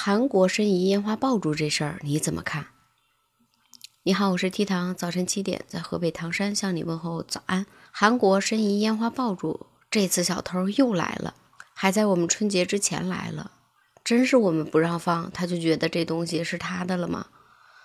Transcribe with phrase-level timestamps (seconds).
[0.00, 2.66] 韩国申遗烟花爆竹这事儿你怎么看？
[4.04, 7.66] 你好，我是 T 糖，早晨七点在河北唐山向你问候早安。
[7.90, 11.34] 韩国申遗烟花爆竹，这次小偷又来了，
[11.74, 13.50] 还在我们春节之前来了，
[14.04, 17.26] 真是我们不让放，他就觉得这东西是他的了吗？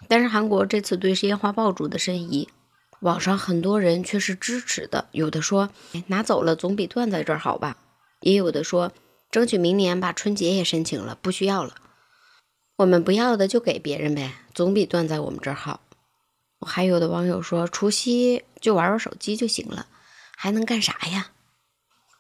[0.08, 2.48] 但是韩国这次对烟花爆竹的申遗，
[3.00, 5.72] 网上很多人却是支持的，有的说
[6.06, 7.78] 拿走了总比断在这儿好吧，
[8.20, 8.92] 也有的说
[9.32, 11.74] 争取明年把春节也申请了，不需要了。
[12.78, 15.82] 我们不要的就给别人呗，总比断在我们这儿好。
[16.66, 19.86] 还有的网友说，除夕就玩玩手机就行了，
[20.36, 21.32] 还能干啥呀？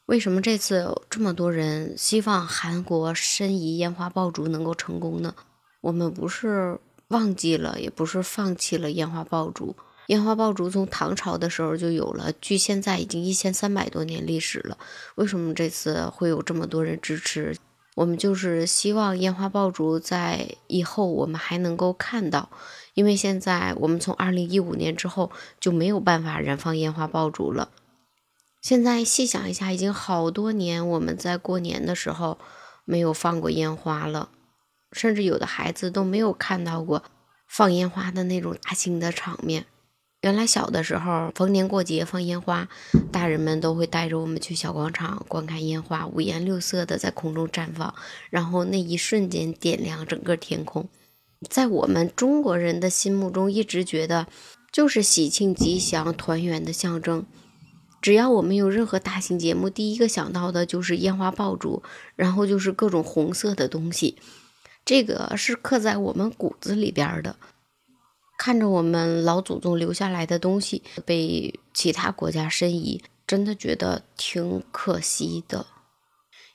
[0.05, 5.33] 为什么这次这么多人希望韩国申遗烟花爆竹能够成功呢？
[5.81, 6.77] 我们不是
[7.07, 9.75] 忘记了，也不是放弃了烟花爆竹。
[10.07, 14.77] 烟花爆竹从唐朝的时候就有了，距现在已经一千三百多年历史了。
[15.15, 17.55] 为什么这次会有这么多人支持？
[17.95, 22.49] 我们就是希望烟花爆竹在以后我们还能够看到，
[22.95, 27.69] 因为现在我们从二零一五年之后就没有办法燃放烟花爆竹了。
[28.61, 32.39] 现在细想一下，已经好多年我们在过年的时候
[32.85, 34.29] 没有放过烟花了，
[34.91, 37.03] 甚至有的孩子都没有看到过
[37.47, 39.65] 放烟花的那种大型的场面。
[40.23, 42.69] 原来小的时候，逢年过节放烟花，
[43.11, 47.93] 大人们都会带着我们去小广场观看烟花，五颜六色的在空中绽放，
[48.29, 50.87] 然后那一瞬间点亮整个天空。
[51.49, 54.27] 在我们中国人的心目中，一直觉得
[54.71, 57.25] 就是喜庆吉祥、团圆的象征。
[58.01, 61.83] 只要我们有任何大型节目，第一个想到的就是烟花爆竹，
[62.15, 64.17] 然后就是各种红色的东西，
[64.85, 67.35] 这个是刻在我们骨子里边的。
[68.43, 75.65] 看着我们老祖宗留下来的东西被其他国家申遗，真的觉得挺可惜的，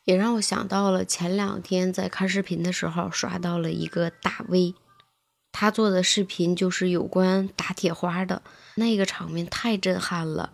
[0.05, 4.75] 也让我想到了前两天在看视频的时候刷到了一个大 V，
[5.51, 8.43] 他做的视频就是有关打铁花的
[8.75, 10.53] 那个场面太震撼了。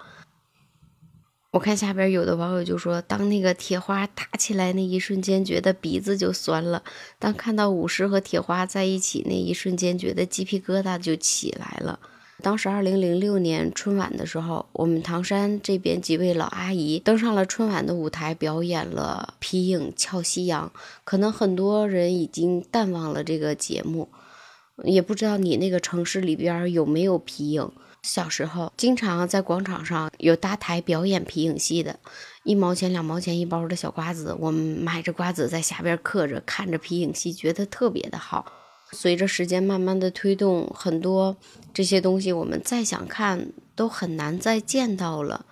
[1.54, 6.82] 我看下边有的网友就说，当那个铁花打起来那一瞬间，觉得鼻子就酸了；
[7.20, 12.00] 当看到舞狮和铁花在一起那一瞬间，觉得鸡皮疙瘩就起来了。
[12.42, 20.72] 当时二零零六年春晚的时候，我们唐山这边几位老阿姨登上了春晚的舞台，表演了皮影俏夕阳。
[21.04, 24.08] 可能很多人已经淡忘了这个节目，
[24.82, 27.70] 也不知道你那个城市里边有没有皮影。
[28.04, 31.98] 小时候经常在广场上有搭台表演皮影戏的，
[32.42, 38.52] 一毛钱两毛钱一包的小瓜子，我们买着瓜子在下边嗑着，看着皮影戏，觉得特别的好。
[38.92, 41.34] 随着时间慢慢的推动，很多
[41.72, 45.46] 这些东西我们再想看都很难再见到了。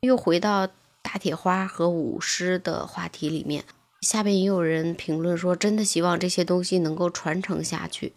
[0.00, 0.68] 又回到
[1.00, 3.64] 打铁花和舞狮的话题里面，
[4.02, 8.12] 下边也有人评论说，真的希望这些东西能够传承下去。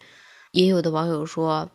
[0.51, 1.72] 也有的网友说。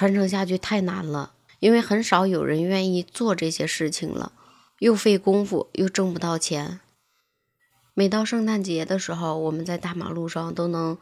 [0.00, 4.32] 传承下去太难了，因为很少有人愿意做这些事情了，
[4.78, 6.80] 又费功夫又挣不到钱。
[7.92, 10.96] 每到圣诞节的时候，我们在大马路上都能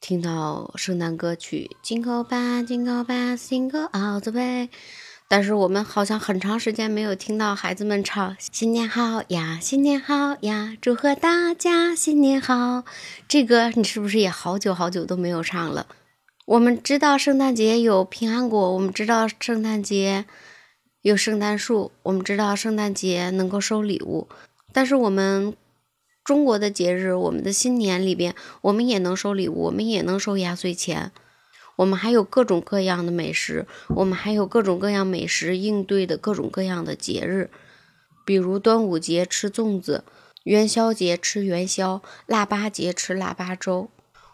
[0.00, 4.68] 听到圣诞歌曲《Jingle Bell Jingle Bell Jingle All the Way》，
[5.28, 12.84] 但是我们好像很长时间没有听到孩子们唱“新年好呀，新年好呀，祝贺大家新年好”。
[13.28, 15.86] 这歌你是不是也好久好久都没有唱了？
[16.46, 20.26] 我们知道圣诞节有平安果，我们知道圣诞节
[21.00, 24.28] 有圣诞树，我们知道圣诞节能够收礼物，
[24.70, 25.56] 但是我们
[26.22, 31.12] 中国的节日，我们的新年里边，我们也能收礼物，我们也能收压岁钱，
[31.76, 33.66] 我们还有各种各样的美食，
[33.96, 37.48] 我们还有各种各样美食应对的各种各样的节日，
[38.26, 40.04] 比如端午节吃粽子，
[40.42, 43.88] 元宵节吃元宵，腊八节吃腊八粥，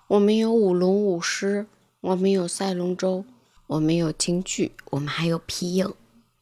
[0.09, 1.66] 我们有舞龙舞狮。
[2.03, 3.27] 我们有赛龙舟，
[3.66, 5.93] 我们有京剧，我们还有皮影。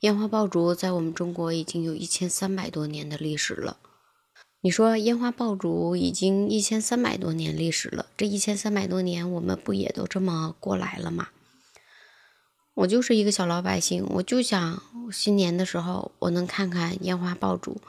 [0.00, 3.76] 烟花爆竹在我们中国已经有一千三百多年的历史了。
[4.60, 11.30] 你说烟花爆竹已经一千三百多年历史了，这一千三百多年我们不也都这么过来了吗？
[12.74, 17.80] 我就是一个小老百姓，我就想新年的时候我能看看烟花爆竹，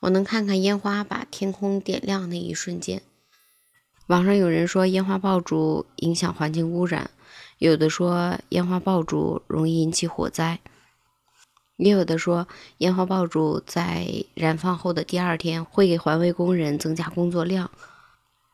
[0.00, 3.00] 我能看看烟花把天空点亮那一瞬间。
[4.08, 7.10] 网上有人说烟花爆竹影响环境污染，
[7.58, 10.58] 有的说烟花爆竹容易引起火灾，
[11.76, 12.46] 也有的说
[12.78, 17.70] 烟花爆竹在燃放后的第二天会给环卫工人增加工作量，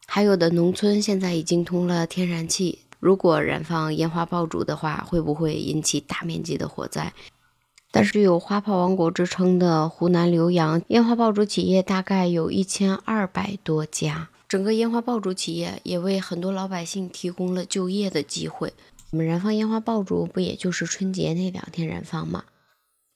[0.07, 7.13] 还有的农村现在已经通了天然气，如果燃放烟花爆竹的话，会不会引起大面积的火灾？
[7.93, 14.29] 但是有花炮王国之称的湖南浏阳烟花爆竹企业大概有一千二百多家。
[14.49, 18.73] 整个烟花爆竹企业也为很多老百姓提供了就业的机会。
[19.11, 22.45] 我们燃放烟花爆竹，不也就是春节那两天燃放吗？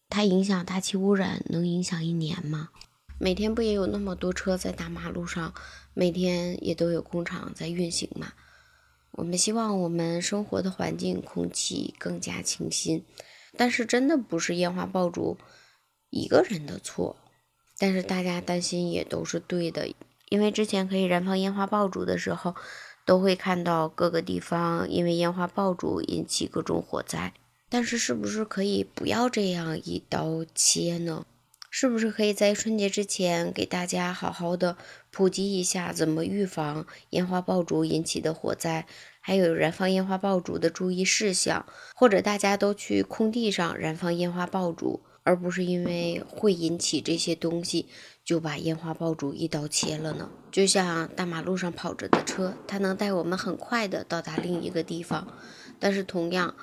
[0.09, 2.71] 它影响大气污染，能影响一年吗？
[3.19, 5.55] 每天不也有那么多车在大马路上，
[5.93, 8.33] 每天也都有工厂在运行吗？
[9.13, 13.05] 我们希望我们生活的环境空气更加清新，
[13.57, 15.37] 但是真的不是烟花爆竹
[16.11, 17.17] 一个人的错，
[17.79, 19.89] 但是大家担心也都是对的。
[20.29, 22.55] 因为之前可以燃放烟花爆竹的时候，
[23.05, 27.33] 都会看到各个地方因为烟花爆竹引起各种火灾。
[27.69, 31.27] 但是，是不是可以不要这样一刀切呢？
[31.71, 34.77] 是不是可以在春节之前给大家好好的
[35.11, 38.87] 普及一下怎么预防烟花爆竹引起的火灾，
[39.27, 41.65] 还有燃放烟花爆竹的注意事项？
[41.95, 45.01] 或者大家都去空地上燃放烟花爆竹？
[45.23, 47.89] 而不是因为会引起这些东西
[48.23, 50.29] 就把烟花爆竹一刀切了呢？
[50.53, 55.27] 就像大马路上跑着的车，它能带我们很快的到达另一个地方，
[55.81, 56.55] 但是同样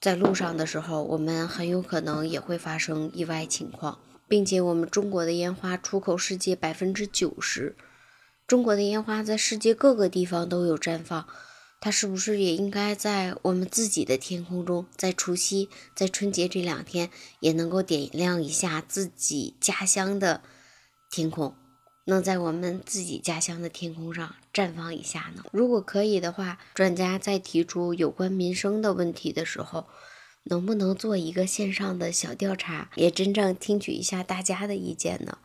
[0.00, 7.76] 在路上的时候，我们很有可能也会发生意外情况，并且我们中国的烟花出口世界百分之九十，
[8.48, 11.28] 中国的烟花在世界各个地方都有绽放。
[11.84, 20.42] 它是不是也应该在我们自己的天空中，在除夕、在春节这两天，也能够点亮一下自己家乡的
[21.10, 21.56] 天空，
[22.04, 25.42] 能在我们自己家乡的天空上绽放一下呢？
[25.50, 29.88] 如果可以的话，专家在提出有关民生的问题的时候，
[30.44, 35.38] 能不能做一个线上的小调查，也真正听取一下大家的意见呢？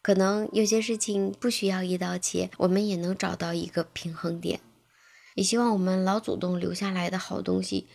[0.00, 4.60] 可能有些事情不需要一刀切，我们也能找到一个平衡点。
[5.34, 7.86] 也希望我们老祖宗留下来的好东西，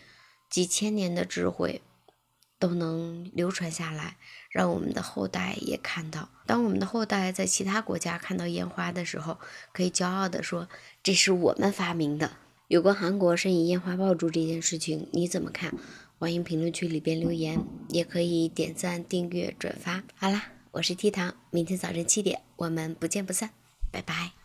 [0.48, 1.82] 几千年的智慧
[2.58, 4.16] 都能流传下来，
[4.50, 6.28] 让我们的后代也看到。
[6.46, 9.38] 当我们的后代在其他国家看到烟花的时候，
[9.72, 10.68] 可以骄傲地说
[11.02, 12.32] ：“这是我们发明的。”
[12.68, 15.74] 有关韩国申遗烟花爆竹这件事情，你怎么看？
[16.18, 17.58] 欢迎评论区里边留言，
[17.88, 20.02] 也可以点赞、订阅、转发。
[20.14, 23.50] 好啦，我是 T 糖，明天早晨七点，我们不见不散，
[23.90, 24.39] 拜拜。